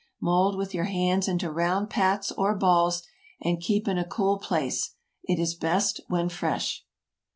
[0.19, 3.03] Mould with your hands into round "pats" or balls,
[3.39, 4.95] and keep in a cool place.
[5.25, 6.83] It is best when fresh.